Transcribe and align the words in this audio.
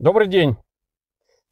Добрый 0.00 0.28
день. 0.28 0.56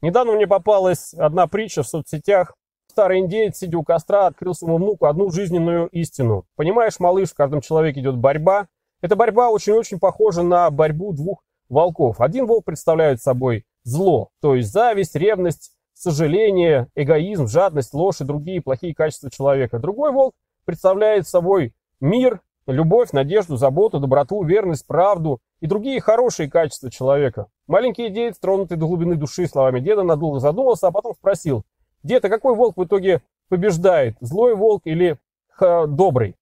Недавно 0.01 0.33
мне 0.33 0.47
попалась 0.47 1.13
одна 1.13 1.45
притча 1.45 1.83
в 1.83 1.87
соцсетях. 1.87 2.55
Старый 2.87 3.19
индеец, 3.19 3.57
сидя 3.57 3.77
у 3.77 3.83
костра, 3.83 4.25
открыл 4.25 4.55
своему 4.55 4.77
внуку 4.77 5.05
одну 5.05 5.29
жизненную 5.29 5.85
истину. 5.89 6.47
Понимаешь, 6.55 6.99
малыш, 6.99 7.29
в 7.29 7.35
каждом 7.35 7.61
человеке 7.61 7.99
идет 7.99 8.17
борьба. 8.17 8.67
Эта 9.01 9.15
борьба 9.15 9.51
очень-очень 9.51 9.99
похожа 9.99 10.41
на 10.41 10.71
борьбу 10.71 11.13
двух 11.13 11.43
волков. 11.69 12.21
Один 12.21 12.47
волк 12.47 12.65
представляет 12.65 13.21
собой 13.21 13.65
зло, 13.83 14.29
то 14.41 14.55
есть 14.55 14.71
зависть, 14.71 15.15
ревность, 15.15 15.73
сожаление, 15.93 16.87
эгоизм, 16.95 17.45
жадность, 17.45 17.93
ложь 17.93 18.19
и 18.21 18.23
другие 18.23 18.63
плохие 18.63 18.95
качества 18.95 19.29
человека. 19.29 19.77
Другой 19.77 20.11
волк 20.11 20.33
представляет 20.65 21.27
собой 21.27 21.75
мир, 21.99 22.41
любовь, 22.71 23.11
надежду, 23.11 23.57
заботу, 23.57 23.99
доброту, 23.99 24.43
верность, 24.43 24.85
правду 24.87 25.39
и 25.59 25.67
другие 25.67 26.01
хорошие 26.01 26.49
качества 26.49 26.89
человека. 26.89 27.47
Маленький 27.67 28.07
индеец, 28.07 28.37
тронутый 28.37 28.77
до 28.77 28.87
глубины 28.87 29.15
души 29.15 29.47
словами 29.47 29.79
деда, 29.79 30.03
надолго 30.03 30.39
задумался, 30.39 30.87
а 30.87 30.91
потом 30.91 31.13
спросил, 31.13 31.63
«Дед, 32.03 32.23
а 32.25 32.29
какой 32.29 32.55
волк 32.55 32.77
в 32.77 32.83
итоге 32.83 33.21
побеждает, 33.49 34.15
злой 34.21 34.55
волк 34.55 34.83
или 34.85 35.17
ха, 35.49 35.85
добрый?» 35.85 36.35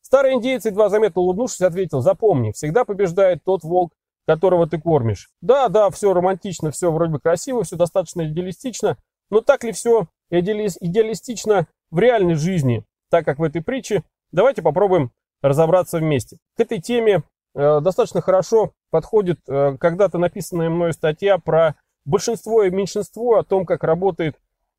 Старый 0.00 0.34
индеец, 0.34 0.64
едва 0.64 0.88
заметно 0.88 1.22
улыбнувшись, 1.22 1.60
ответил, 1.60 2.00
«Запомни, 2.00 2.52
всегда 2.52 2.84
побеждает 2.84 3.42
тот 3.44 3.64
волк, 3.64 3.92
которого 4.26 4.68
ты 4.68 4.80
кормишь. 4.80 5.30
Да, 5.40 5.68
да, 5.68 5.90
все 5.90 6.12
романтично, 6.12 6.70
все 6.70 6.92
вроде 6.92 7.12
бы 7.12 7.20
красиво, 7.20 7.64
все 7.64 7.76
достаточно 7.76 8.26
идеалистично, 8.26 8.96
но 9.30 9.40
так 9.40 9.64
ли 9.64 9.72
все 9.72 10.08
идеалистично 10.30 11.66
в 11.90 11.98
реальной 11.98 12.34
жизни, 12.34 12.84
так 13.10 13.24
как 13.24 13.38
в 13.38 13.42
этой 13.42 13.62
притче? 13.62 14.02
Давайте 14.30 14.62
попробуем 14.62 15.10
разобраться 15.42 15.98
вместе. 15.98 16.38
К 16.56 16.60
этой 16.60 16.80
теме 16.80 17.24
э, 17.54 17.80
достаточно 17.80 18.20
хорошо 18.22 18.72
подходит 18.90 19.40
э, 19.48 19.76
когда-то 19.78 20.18
написанная 20.18 20.70
мною 20.70 20.92
статья 20.92 21.38
про 21.38 21.74
большинство 22.04 22.62
и 22.62 22.70
меньшинство, 22.70 23.38
о 23.38 23.44
том, 23.44 23.66
как 23.66 23.84
работает 23.84 24.36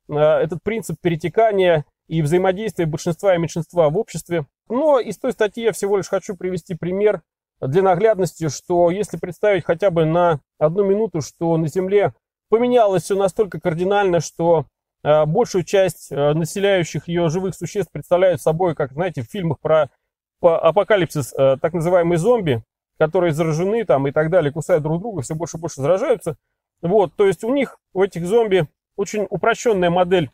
э, 0.08 0.14
этот 0.14 0.62
принцип 0.62 0.96
перетекания 1.00 1.84
и 2.08 2.22
взаимодействия 2.22 2.86
большинства 2.86 3.34
и 3.34 3.38
меньшинства 3.38 3.88
в 3.90 3.96
обществе. 3.96 4.46
Но 4.68 4.98
из 4.98 5.18
той 5.18 5.32
статьи 5.32 5.64
я 5.64 5.72
всего 5.72 5.98
лишь 5.98 6.08
хочу 6.08 6.36
привести 6.36 6.74
пример 6.74 7.22
для 7.60 7.82
наглядности, 7.82 8.48
что 8.48 8.90
если 8.90 9.16
представить 9.16 9.64
хотя 9.64 9.90
бы 9.90 10.04
на 10.04 10.40
одну 10.58 10.84
минуту, 10.84 11.20
что 11.20 11.56
на 11.56 11.68
Земле 11.68 12.14
поменялось 12.50 13.04
все 13.04 13.16
настолько 13.16 13.60
кардинально, 13.60 14.20
что 14.20 14.66
большую 15.02 15.64
часть 15.64 16.10
населяющих 16.10 17.08
ее 17.08 17.28
живых 17.28 17.54
существ 17.54 17.92
представляют 17.92 18.42
собой, 18.42 18.74
как, 18.74 18.92
знаете, 18.92 19.22
в 19.22 19.30
фильмах 19.30 19.60
про 19.60 19.90
апокалипсис, 20.44 21.32
э, 21.32 21.56
так 21.60 21.72
называемые 21.72 22.18
зомби, 22.18 22.62
которые 22.98 23.32
заражены 23.32 23.84
там 23.84 24.06
и 24.06 24.12
так 24.12 24.30
далее, 24.30 24.52
кусают 24.52 24.82
друг 24.82 25.00
друга, 25.00 25.22
все 25.22 25.34
больше 25.34 25.56
и 25.56 25.60
больше 25.60 25.80
заражаются. 25.80 26.36
Вот, 26.82 27.14
то 27.16 27.26
есть 27.26 27.44
у 27.44 27.50
них, 27.52 27.78
у 27.92 28.02
этих 28.02 28.26
зомби, 28.26 28.68
очень 28.96 29.26
упрощенная 29.30 29.90
модель 29.90 30.30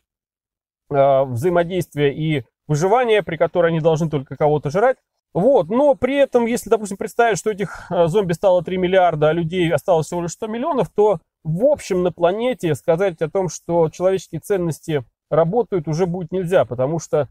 э, 0.89 1.23
взаимодействия 1.23 2.13
и 2.13 2.43
выживания, 2.67 3.23
при 3.23 3.37
которой 3.37 3.67
они 3.67 3.79
должны 3.79 4.09
только 4.09 4.35
кого-то 4.35 4.69
жрать. 4.69 4.97
Вот, 5.33 5.69
но 5.69 5.95
при 5.95 6.17
этом, 6.17 6.45
если, 6.45 6.69
допустим, 6.69 6.97
представить, 6.97 7.37
что 7.37 7.51
этих 7.51 7.89
э, 7.89 8.07
зомби 8.07 8.33
стало 8.33 8.63
3 8.63 8.77
миллиарда, 8.77 9.29
а 9.29 9.33
людей 9.33 9.71
осталось 9.71 10.07
всего 10.07 10.21
лишь 10.21 10.31
100 10.31 10.47
миллионов, 10.47 10.89
то 10.89 11.19
в 11.43 11.65
общем 11.65 12.03
на 12.03 12.11
планете 12.11 12.75
сказать 12.75 13.21
о 13.21 13.29
том, 13.29 13.47
что 13.47 13.89
человеческие 13.89 14.41
ценности 14.41 15.03
работают, 15.29 15.87
уже 15.87 16.05
будет 16.05 16.31
нельзя, 16.31 16.65
потому 16.65 16.99
что 16.99 17.29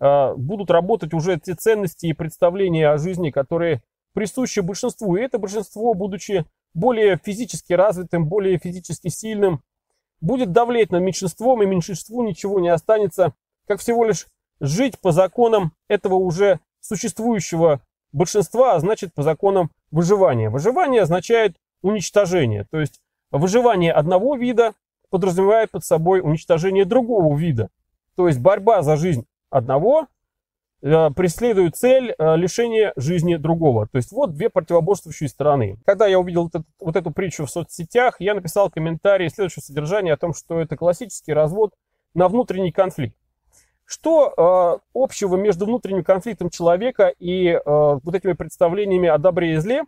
будут 0.00 0.70
работать 0.70 1.12
уже 1.12 1.38
те 1.38 1.54
ценности 1.54 2.06
и 2.06 2.12
представления 2.12 2.88
о 2.88 2.98
жизни, 2.98 3.30
которые 3.30 3.82
присущи 4.14 4.60
большинству. 4.60 5.16
И 5.16 5.22
это 5.22 5.38
большинство, 5.38 5.94
будучи 5.94 6.44
более 6.74 7.18
физически 7.22 7.72
развитым, 7.74 8.26
более 8.26 8.58
физически 8.58 9.08
сильным, 9.08 9.62
будет 10.20 10.52
давлеть 10.52 10.90
над 10.90 11.02
меньшинством, 11.02 11.62
и 11.62 11.66
меньшинству 11.66 12.22
ничего 12.22 12.60
не 12.60 12.68
останется, 12.68 13.34
как 13.66 13.80
всего 13.80 14.04
лишь 14.04 14.26
жить 14.60 14.98
по 15.00 15.12
законам 15.12 15.72
этого 15.88 16.14
уже 16.14 16.60
существующего 16.80 17.80
большинства, 18.12 18.74
а 18.74 18.80
значит 18.80 19.14
по 19.14 19.22
законам 19.22 19.70
выживания. 19.90 20.50
Выживание 20.50 21.02
означает 21.02 21.56
уничтожение, 21.82 22.66
то 22.70 22.80
есть 22.80 23.00
выживание 23.30 23.92
одного 23.92 24.36
вида 24.36 24.74
подразумевает 25.08 25.70
под 25.70 25.84
собой 25.84 26.20
уничтожение 26.20 26.84
другого 26.84 27.36
вида. 27.36 27.70
То 28.16 28.28
есть 28.28 28.38
борьба 28.38 28.82
за 28.82 28.96
жизнь 28.96 29.26
одного 29.50 30.06
Э, 30.82 31.10
преследует 31.14 31.76
цель 31.76 32.14
э, 32.16 32.36
лишения 32.36 32.94
жизни 32.96 33.36
другого. 33.36 33.86
То 33.86 33.96
есть 33.96 34.12
вот 34.12 34.32
две 34.32 34.48
противоборствующие 34.48 35.28
стороны. 35.28 35.78
Когда 35.84 36.06
я 36.06 36.18
увидел 36.18 36.50
вот 36.78 36.96
эту 36.96 37.10
притчу 37.10 37.44
в 37.44 37.50
соцсетях, 37.50 38.16
я 38.18 38.34
написал 38.34 38.70
комментарий 38.70 39.28
следующего 39.28 39.60
содержания 39.60 40.14
о 40.14 40.16
том, 40.16 40.32
что 40.32 40.58
это 40.58 40.76
классический 40.76 41.34
развод 41.34 41.74
на 42.14 42.28
внутренний 42.28 42.72
конфликт. 42.72 43.14
Что 43.84 44.32
э, 44.74 44.78
общего 44.94 45.36
между 45.36 45.66
внутренним 45.66 46.04
конфликтом 46.04 46.48
человека 46.48 47.12
и 47.18 47.48
э, 47.48 47.60
вот 47.64 48.14
этими 48.14 48.32
представлениями 48.32 49.08
о 49.08 49.18
добре 49.18 49.54
и 49.54 49.56
зле? 49.56 49.82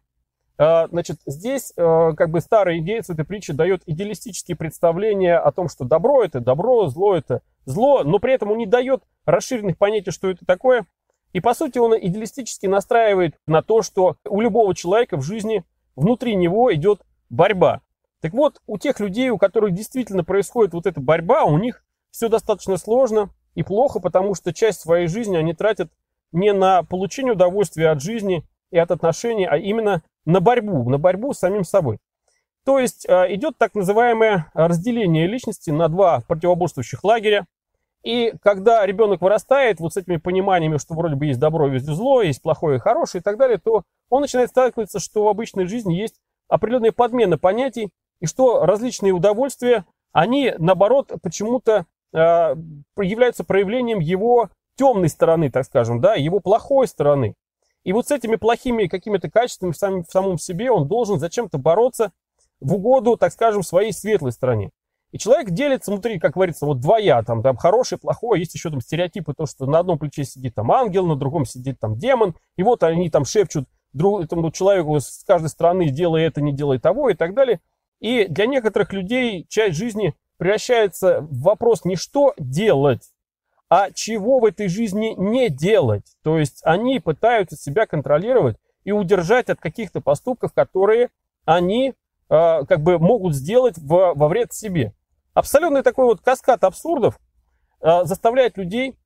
Э, 0.59 0.89
значит, 0.89 1.21
здесь 1.25 1.73
э, 1.75 2.13
как 2.15 2.29
бы 2.29 2.41
старый 2.41 2.79
индейец 2.79 3.07
в 3.07 3.11
этой 3.11 3.25
притче 3.25 3.55
дает 3.55 3.83
идеалистические 3.87 4.59
представления 4.59 5.39
о 5.39 5.53
том, 5.53 5.71
что 5.71 5.85
добро 5.85 6.23
это 6.23 6.41
добро, 6.41 6.89
зло 6.89 7.17
это 7.17 7.41
зло, 7.65 8.03
но 8.05 8.19
при 8.19 8.35
этом 8.35 8.51
он 8.51 8.59
не 8.59 8.67
дает 8.67 9.03
расширенных 9.25 9.79
понятий, 9.79 10.11
что 10.11 10.31
это 10.31 10.45
такое. 10.45 10.87
И 11.33 11.41
по 11.41 11.55
сути 11.55 11.79
он 11.79 11.97
идеалистически 11.99 12.67
настраивает 12.67 13.39
на 13.47 13.63
то, 13.63 13.83
что 13.83 14.17
у 14.29 14.41
любого 14.41 14.75
человека 14.75 15.17
в 15.17 15.23
жизни 15.23 15.65
внутри 15.97 16.35
него 16.35 16.73
идет 16.75 17.01
борьба. 17.31 17.81
Так 18.21 18.33
вот, 18.35 18.61
у 18.67 18.79
тех 18.79 19.01
людей, 19.01 19.31
у 19.31 19.39
которых 19.39 19.73
действительно 19.73 20.25
происходит 20.25 20.75
вот 20.75 20.87
эта 20.87 21.01
борьба, 21.01 21.45
у 21.45 21.59
них 21.59 21.85
все 22.11 22.29
достаточно 22.29 22.77
сложно 22.77 23.31
и 23.55 23.63
плохо, 23.63 23.99
потому 23.99 24.35
что 24.35 24.53
часть 24.53 24.81
своей 24.81 25.09
жизни 25.09 25.37
они 25.37 25.55
тратят 25.55 25.91
не 26.31 26.53
на 26.53 26.83
получение 26.83 27.33
удовольствия 27.33 27.91
от 27.91 28.01
жизни 28.01 28.45
и 28.71 28.79
от 28.79 28.91
отношений, 28.91 29.47
а 29.47 29.57
именно 29.57 30.03
на 30.25 30.41
борьбу, 30.41 30.89
на 30.89 30.99
борьбу 30.99 31.33
с 31.33 31.39
самим 31.39 31.65
собой. 31.65 31.99
То 32.65 32.79
есть 32.79 33.07
э, 33.09 33.35
идет 33.35 33.59
так 33.59 33.75
называемое 33.75 34.51
разделение 34.55 35.27
личности 35.27 35.71
на 35.71 35.89
два 35.89 36.21
противоборствующих 36.21 37.03
лагеря. 37.03 37.47
И 38.03 38.35
когда 38.43 38.85
ребенок 38.85 39.21
вырастает 39.21 39.79
вот 39.79 39.95
с 39.95 39.97
этими 39.97 40.17
пониманиями, 40.17 40.79
что 40.79 40.95
вроде 40.95 41.15
бы 41.15 41.27
есть 41.27 41.39
добро, 41.39 41.69
есть 41.73 41.87
зло, 41.87 42.23
есть 42.23 42.43
плохое 42.43 42.77
и 42.77 42.81
хорошее 42.81 43.21
и 43.21 43.23
так 43.23 43.39
далее, 43.39 43.59
то 43.59 43.83
он 44.11 44.23
начинает 44.23 44.51
сталкиваться, 44.51 44.99
что 44.99 45.25
в 45.25 45.29
обычной 45.29 45.67
жизни 45.67 45.95
есть 45.95 46.17
определенные 46.49 46.93
подмены 46.93 47.39
понятий, 47.39 47.91
и 48.21 48.27
что 48.27 48.67
различные 48.67 49.13
удовольствия, 49.13 49.85
они, 50.13 50.53
наоборот, 50.59 51.13
почему-то 51.23 51.87
э, 52.13 52.19
являются 52.97 53.45
проявлением 53.45 54.01
его 54.01 54.51
темной 54.77 55.09
стороны, 55.09 55.51
так 55.51 55.65
скажем, 55.65 56.01
да, 56.01 56.15
его 56.15 56.41
плохой 56.41 56.89
стороны. 56.89 57.35
И 57.85 57.93
вот 57.93 58.09
с 58.09 58.11
этими 58.11 58.37
плохими 58.37 58.87
какими-то 58.87 59.31
качествами 59.31 59.73
в, 59.73 59.77
сам, 59.77 60.05
в 60.05 60.11
самом 60.11 60.39
себе 60.39 60.71
он 60.71 60.87
должен 60.87 61.19
зачем-то 61.19 61.59
бороться 61.59 62.13
в 62.61 62.75
угоду, 62.75 63.17
так 63.17 63.33
скажем, 63.33 63.63
своей 63.63 63.93
светлой 63.93 64.33
стороне. 64.33 64.71
И 65.13 65.19
человек 65.19 65.51
делится 65.51 65.91
внутри, 65.91 66.19
как 66.19 66.33
говорится, 66.33 66.65
вот 66.65 66.81
два 66.81 66.99
я, 66.99 67.23
там, 67.23 67.43
там 67.43 67.57
хороший, 67.57 67.99
плохой, 67.99 68.41
есть 68.41 68.55
еще 68.55 68.71
там 68.71 68.81
стереотипы, 68.81 69.35
то, 69.35 69.45
что 69.45 69.67
на 69.67 69.79
одном 69.79 69.99
плече 69.99 70.25
сидит 70.25 70.55
там 70.55 70.73
ангел, 70.73 71.07
на 71.07 71.17
другом 71.17 71.45
сидит 71.45 71.79
там 71.79 71.97
демон, 71.97 72.35
и 72.57 72.63
вот 72.63 72.83
они 72.83 73.11
там 73.11 73.27
шепчут 73.27 73.69
друг, 73.93 74.25
этому 74.25 74.51
человеку 74.51 74.99
с 74.99 75.23
каждой 75.27 75.51
стороны, 75.51 75.91
делай 75.91 76.23
это, 76.23 76.41
не 76.41 76.53
делай 76.53 76.79
того 76.79 77.11
и 77.11 77.15
так 77.15 77.35
далее. 77.35 77.61
И 78.01 78.27
для 78.27 78.47
некоторых 78.47 78.95
людей 78.95 79.47
часть 79.49 79.77
жизни 79.77 80.15
превращается 80.39 81.21
в 81.21 81.43
вопрос 81.43 81.85
не 81.85 81.97
что 81.97 82.33
делать, 82.39 83.13
а 83.69 83.91
чего 83.93 84.41
в 84.41 84.47
этой 84.47 84.69
жизни 84.69 85.15
не 85.17 85.51
делать. 85.51 86.07
То 86.23 86.39
есть 86.39 86.61
они 86.65 87.01
пытаются 87.01 87.57
себя 87.57 87.87
контролировать 87.87 88.57
и 88.85 88.93
удержать 88.93 89.51
от 89.51 89.61
каких-то 89.61 90.01
поступков, 90.01 90.53
которые 90.53 91.11
они 91.45 91.91
э, 91.91 91.95
как 92.29 92.81
бы 92.81 92.99
могут 92.99 93.35
сделать 93.35 93.77
в, 93.79 94.15
во 94.15 94.29
вред 94.29 94.53
себе. 94.53 94.95
Абсолютный 95.35 95.83
такой 95.83 96.07
вот 96.07 96.21
каскад 96.21 96.65
абсурдов 96.65 97.19
э, 97.81 98.05
заставляет 98.05 98.57
людей 98.57 98.97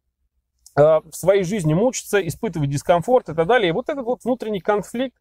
э, 0.76 0.80
в 0.80 1.12
своей 1.12 1.44
жизни 1.44 1.74
мучиться, 1.74 2.26
испытывать 2.26 2.70
дискомфорт 2.70 3.28
и 3.28 3.34
так 3.34 3.46
далее. 3.46 3.68
И 3.68 3.72
вот 3.72 3.88
этот 3.88 4.04
вот 4.04 4.24
внутренний 4.24 4.60
конфликт, 4.60 5.16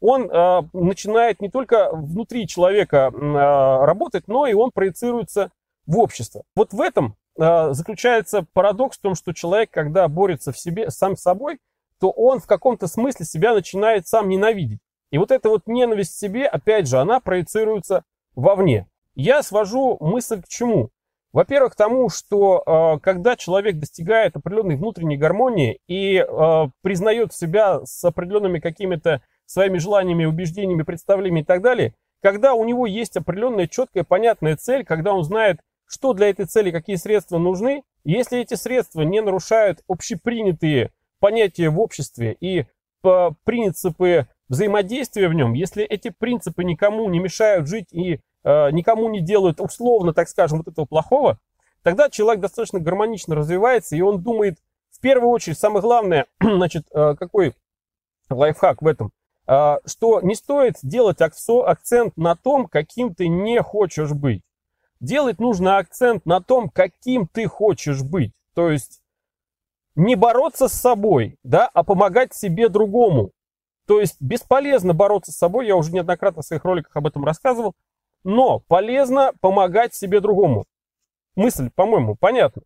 он 0.00 0.30
э, 0.30 0.62
начинает 0.72 1.40
не 1.40 1.50
только 1.50 1.90
внутри 1.92 2.46
человека 2.46 3.10
э, 3.12 3.84
работать, 3.84 4.28
но 4.28 4.46
и 4.46 4.54
он 4.54 4.70
проецируется 4.70 5.50
в 5.86 5.98
общество. 5.98 6.42
Вот 6.54 6.72
в 6.72 6.80
этом 6.80 7.16
а, 7.38 7.72
заключается 7.72 8.46
парадокс 8.52 8.98
в 8.98 9.00
том, 9.00 9.14
что 9.14 9.32
человек, 9.32 9.70
когда 9.70 10.06
борется 10.08 10.52
в 10.52 10.58
себе 10.58 10.90
сам 10.90 11.16
с 11.16 11.22
собой, 11.22 11.58
то 11.98 12.10
он 12.10 12.38
в 12.38 12.46
каком-то 12.46 12.86
смысле 12.86 13.24
себя 13.24 13.54
начинает 13.54 14.06
сам 14.06 14.28
ненавидеть. 14.28 14.80
И 15.10 15.18
вот 15.18 15.30
эта 15.30 15.48
вот 15.48 15.66
ненависть 15.66 16.14
к 16.14 16.18
себе, 16.18 16.46
опять 16.46 16.86
же, 16.86 16.98
она 16.98 17.18
проецируется 17.20 18.04
вовне. 18.34 18.86
Я 19.14 19.42
свожу 19.42 19.96
мысль 20.00 20.42
к 20.42 20.48
чему? 20.48 20.90
Во-первых, 21.32 21.74
к 21.74 21.76
тому, 21.76 22.08
что 22.08 22.62
э, 22.66 23.00
когда 23.00 23.36
человек 23.36 23.78
достигает 23.78 24.36
определенной 24.36 24.76
внутренней 24.76 25.16
гармонии 25.16 25.78
и 25.86 26.16
э, 26.16 26.68
признает 26.82 27.32
себя 27.32 27.84
с 27.84 28.04
определенными 28.04 28.58
какими-то 28.58 29.22
своими 29.46 29.78
желаниями, 29.78 30.24
убеждениями, 30.24 30.82
представлениями 30.82 31.40
и 31.40 31.44
так 31.44 31.62
далее, 31.62 31.94
когда 32.20 32.54
у 32.54 32.64
него 32.64 32.86
есть 32.86 33.16
определенная 33.16 33.68
четкая 33.68 34.02
понятная 34.02 34.56
цель, 34.56 34.84
когда 34.84 35.12
он 35.12 35.22
знает, 35.22 35.60
что 35.86 36.14
для 36.14 36.30
этой 36.30 36.46
цели, 36.46 36.70
какие 36.70 36.96
средства 36.96 37.38
нужны, 37.38 37.82
если 38.04 38.40
эти 38.40 38.54
средства 38.54 39.02
не 39.02 39.20
нарушают 39.20 39.80
общепринятые 39.88 40.90
понятия 41.20 41.68
в 41.68 41.78
обществе 41.80 42.36
и 42.40 42.66
принципы 43.44 44.28
взаимодействия 44.48 45.28
в 45.28 45.34
нем, 45.34 45.54
если 45.54 45.84
эти 45.84 46.10
принципы 46.10 46.64
никому 46.64 47.08
не 47.08 47.18
мешают 47.18 47.68
жить 47.68 47.86
и 47.92 48.14
э, 48.14 48.20
никому 48.44 49.08
не 49.08 49.20
делают 49.20 49.60
условно, 49.60 50.12
так 50.14 50.28
скажем, 50.28 50.58
вот 50.58 50.68
этого 50.68 50.86
плохого, 50.86 51.38
тогда 51.82 52.10
человек 52.10 52.40
достаточно 52.40 52.80
гармонично 52.80 53.34
развивается, 53.34 53.96
и 53.96 54.00
он 54.00 54.22
думает, 54.22 54.58
в 54.90 55.00
первую 55.00 55.30
очередь, 55.30 55.58
самое 55.58 55.82
главное, 55.82 56.26
значит, 56.40 56.86
э, 56.92 57.14
какой 57.18 57.54
лайфхак 58.28 58.82
в 58.82 58.86
этом, 58.86 59.12
э, 59.46 59.76
что 59.86 60.20
не 60.20 60.34
стоит 60.34 60.76
делать 60.82 61.20
акцент 61.20 62.16
на 62.16 62.36
том, 62.36 62.66
каким 62.66 63.14
ты 63.14 63.28
не 63.28 63.62
хочешь 63.62 64.12
быть. 64.12 64.42
Делать 65.00 65.40
нужно 65.40 65.78
акцент 65.78 66.26
на 66.26 66.42
том, 66.42 66.68
каким 66.68 67.26
ты 67.26 67.46
хочешь 67.46 68.02
быть. 68.02 68.32
То 68.54 68.70
есть 68.70 69.00
не 69.94 70.14
бороться 70.14 70.68
с 70.68 70.74
собой, 70.74 71.38
да, 71.42 71.70
а 71.72 71.82
помогать 71.82 72.34
себе 72.34 72.68
другому. 72.68 73.30
То 73.86 74.00
есть 74.00 74.20
бесполезно 74.20 74.92
бороться 74.92 75.32
с 75.32 75.36
собой, 75.36 75.66
я 75.66 75.76
уже 75.76 75.92
неоднократно 75.92 76.42
в 76.42 76.46
своих 76.46 76.64
роликах 76.64 76.94
об 76.94 77.06
этом 77.06 77.24
рассказывал, 77.24 77.74
но 78.24 78.60
полезно 78.60 79.32
помогать 79.40 79.94
себе 79.94 80.20
другому. 80.20 80.64
Мысль, 81.36 81.70
по-моему, 81.74 82.16
понятна. 82.16 82.62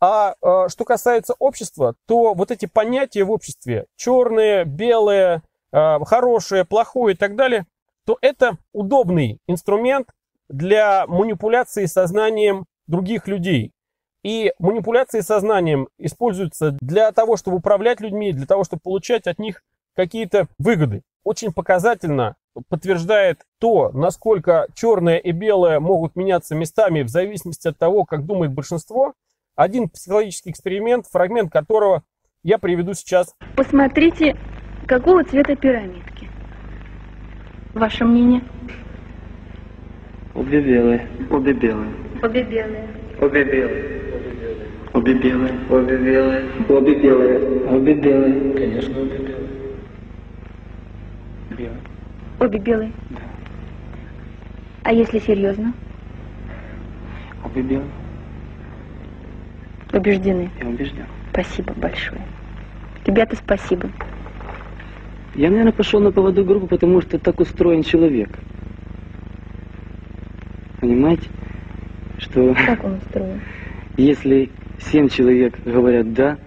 А 0.00 0.34
э, 0.40 0.68
что 0.68 0.84
касается 0.84 1.34
общества, 1.38 1.94
то 2.06 2.34
вот 2.34 2.50
эти 2.50 2.66
понятия 2.66 3.24
в 3.24 3.30
обществе, 3.30 3.86
черное, 3.96 4.64
белое, 4.64 5.42
э, 5.72 5.98
хорошее, 6.04 6.64
плохое 6.64 7.14
и 7.14 7.18
так 7.18 7.36
далее, 7.36 7.66
то 8.06 8.16
это 8.22 8.56
удобный 8.72 9.38
инструмент 9.46 10.08
для 10.48 11.06
манипуляции 11.06 11.84
сознанием 11.84 12.64
других 12.86 13.28
людей. 13.28 13.72
И 14.22 14.52
манипуляции 14.58 15.20
сознанием 15.20 15.88
используются 15.98 16.76
для 16.80 17.12
того, 17.12 17.36
чтобы 17.36 17.58
управлять 17.58 18.00
людьми, 18.00 18.32
для 18.32 18.46
того, 18.46 18.64
чтобы 18.64 18.80
получать 18.82 19.26
от 19.26 19.38
них 19.38 19.62
какие-то 19.94 20.48
выгоды. 20.58 21.02
Очень 21.24 21.52
показательно 21.52 22.36
подтверждает 22.68 23.42
то, 23.58 23.90
насколько 23.92 24.66
черное 24.74 25.18
и 25.18 25.32
белое 25.32 25.80
могут 25.80 26.16
меняться 26.16 26.54
местами 26.54 27.02
в 27.02 27.08
зависимости 27.08 27.68
от 27.68 27.78
того, 27.78 28.04
как 28.04 28.26
думает 28.26 28.52
большинство. 28.52 29.14
Один 29.56 29.88
психологический 29.88 30.50
эксперимент, 30.50 31.06
фрагмент 31.06 31.52
которого 31.52 32.02
я 32.42 32.58
приведу 32.58 32.94
сейчас. 32.94 33.34
Посмотрите, 33.56 34.36
какого 34.86 35.24
цвета 35.24 35.56
пирамидки. 35.56 36.28
Ваше 37.74 38.04
мнение? 38.04 38.42
Обе 40.34 40.60
белые. 40.60 41.06
Обе 41.30 41.52
белые. 41.52 41.92
Обе 42.22 42.42
белые. 42.42 42.88
Обе 43.20 43.44
белые. 43.44 44.00
Обе 44.92 45.14
белые. 45.14 45.52
Обе 45.70 45.96
белые. 45.96 46.44
Обе 46.68 46.94
белые. 46.94 47.68
Обе 47.68 47.94
белые. 47.94 48.54
Конечно, 48.54 49.00
обе 49.00 49.18
белые. 49.18 49.48
Белые. 51.50 51.89
Обе 52.40 52.58
белые? 52.58 52.92
Да. 53.10 53.20
А 54.84 54.92
если 54.92 55.18
серьезно? 55.18 55.74
Обе 57.44 57.60
белые. 57.60 57.90
Убеждены? 59.92 60.50
Я 60.58 60.68
убежден. 60.68 61.04
Спасибо 61.32 61.74
большое. 61.74 62.22
Тебе-то 63.04 63.36
спасибо. 63.36 63.90
Я, 65.34 65.50
наверное, 65.50 65.72
пошел 65.72 66.00
на 66.00 66.12
поводу 66.12 66.44
группы, 66.44 66.66
потому 66.66 67.02
что 67.02 67.18
так 67.18 67.40
устроен 67.40 67.82
человек. 67.82 68.30
Понимаете? 70.80 71.28
Что 72.18 72.54
Как 72.54 72.82
он 72.84 72.94
устроен? 72.94 73.40
если 73.98 74.50
семь 74.78 75.08
человек 75.08 75.58
говорят 75.64 76.12
«да», 76.14 76.38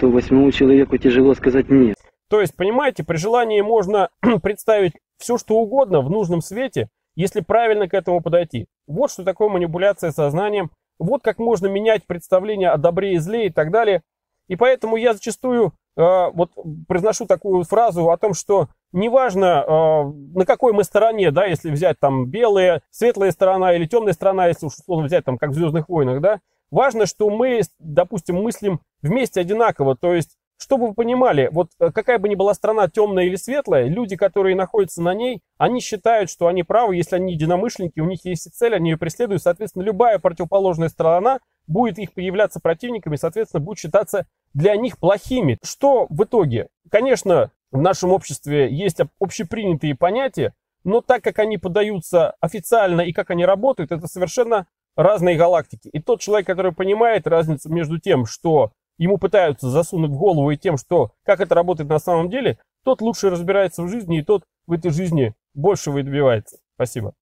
то 0.00 0.08
восьмому 0.10 0.50
человеку 0.52 0.96
тяжело 0.96 1.34
сказать 1.34 1.68
«нет». 1.68 1.96
То 2.28 2.40
есть, 2.40 2.56
понимаете, 2.56 3.04
при 3.04 3.16
желании 3.16 3.60
можно 3.60 4.08
представить 4.42 4.94
все, 5.18 5.38
что 5.38 5.56
угодно 5.56 6.00
в 6.00 6.10
нужном 6.10 6.40
свете, 6.40 6.88
если 7.16 7.40
правильно 7.40 7.88
к 7.88 7.94
этому 7.94 8.20
подойти. 8.20 8.66
Вот 8.86 9.10
что 9.10 9.24
такое 9.24 9.48
манипуляция 9.48 10.10
сознанием, 10.10 10.70
вот 10.98 11.22
как 11.22 11.38
можно 11.38 11.66
менять 11.66 12.06
представление 12.06 12.70
о 12.70 12.78
добре 12.78 13.14
и 13.14 13.18
зле 13.18 13.46
и 13.46 13.50
так 13.50 13.70
далее. 13.70 14.02
И 14.48 14.56
поэтому 14.56 14.96
я 14.96 15.14
зачастую 15.14 15.72
э, 15.96 16.02
вот 16.32 16.50
произношу 16.86 17.26
такую 17.26 17.64
фразу 17.64 18.10
о 18.10 18.16
том, 18.18 18.34
что 18.34 18.68
неважно, 18.92 19.64
э, 19.66 20.12
на 20.38 20.44
какой 20.44 20.72
мы 20.72 20.84
стороне, 20.84 21.30
да, 21.30 21.46
если 21.46 21.70
взять 21.70 21.98
там 21.98 22.26
белая, 22.26 22.82
светлая 22.90 23.30
сторона 23.30 23.74
или 23.74 23.86
темная 23.86 24.12
сторона, 24.12 24.48
если 24.48 24.66
уж 24.66 24.74
условно 24.74 25.06
взять 25.06 25.24
там 25.24 25.38
как 25.38 25.50
в 25.50 25.54
«Звездных 25.54 25.88
войнах», 25.88 26.20
да, 26.20 26.40
важно, 26.70 27.06
что 27.06 27.30
мы, 27.30 27.62
допустим, 27.78 28.36
мыслим 28.36 28.80
вместе 29.00 29.40
одинаково, 29.40 29.96
то 29.96 30.12
есть 30.12 30.36
чтобы 30.58 30.88
вы 30.88 30.94
понимали, 30.94 31.48
вот 31.52 31.70
э, 31.78 31.90
какая 31.90 32.18
бы 32.18 32.28
ни 32.28 32.34
была 32.34 32.54
страна 32.54 32.88
темная 32.88 33.24
или 33.24 33.36
светлая, 33.36 33.86
люди, 33.86 34.16
которые 34.16 34.56
находятся 34.56 35.02
на 35.02 35.14
ней, 35.14 35.42
они 35.58 35.80
считают, 35.80 36.30
что 36.30 36.46
они 36.46 36.62
правы, 36.62 36.96
если 36.96 37.16
они 37.16 37.34
единомышленники, 37.34 38.00
у 38.00 38.06
них 38.06 38.24
есть 38.24 38.52
цель, 38.54 38.74
они 38.74 38.90
ее 38.90 38.98
преследуют, 38.98 39.42
соответственно, 39.42 39.82
любая 39.82 40.18
противоположная 40.18 40.88
сторона 40.88 41.40
будет 41.66 41.98
их 41.98 42.10
являться 42.16 42.60
противниками, 42.60 43.16
соответственно, 43.16 43.62
будет 43.62 43.78
считаться 43.78 44.26
для 44.52 44.76
них 44.76 44.98
плохими. 44.98 45.58
Что 45.62 46.06
в 46.08 46.24
итоге? 46.24 46.68
Конечно, 46.90 47.50
в 47.72 47.80
нашем 47.80 48.12
обществе 48.12 48.72
есть 48.72 49.00
общепринятые 49.18 49.94
понятия, 49.94 50.54
но 50.84 51.00
так 51.00 51.24
как 51.24 51.38
они 51.38 51.58
подаются 51.58 52.34
официально 52.40 53.00
и 53.00 53.12
как 53.12 53.30
они 53.30 53.44
работают, 53.44 53.90
это 53.90 54.06
совершенно 54.06 54.66
разные 54.96 55.36
галактики. 55.36 55.88
И 55.88 56.00
тот 56.00 56.20
человек, 56.20 56.46
который 56.46 56.72
понимает 56.72 57.26
разницу 57.26 57.72
между 57.72 57.98
тем, 57.98 58.26
что 58.26 58.72
ему 58.98 59.18
пытаются 59.18 59.70
засунуть 59.70 60.10
в 60.10 60.16
голову 60.16 60.50
и 60.50 60.56
тем, 60.56 60.76
что 60.76 61.12
как 61.24 61.40
это 61.40 61.54
работает 61.54 61.88
на 61.88 61.98
самом 61.98 62.30
деле, 62.30 62.58
тот 62.84 63.00
лучше 63.00 63.30
разбирается 63.30 63.82
в 63.82 63.88
жизни, 63.88 64.18
и 64.18 64.24
тот 64.24 64.44
в 64.66 64.72
этой 64.72 64.90
жизни 64.90 65.34
большего 65.54 65.98
и 65.98 66.02
добивается. 66.02 66.58
Спасибо. 66.74 67.14